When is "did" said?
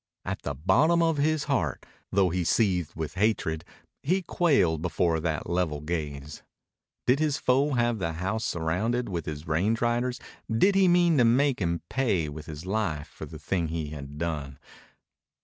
7.05-7.19, 10.51-10.73